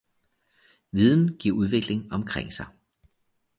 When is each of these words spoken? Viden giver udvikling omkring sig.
Viden 0.91 1.37
giver 1.37 1.55
udvikling 1.57 2.11
omkring 2.13 2.53
sig. 2.53 2.65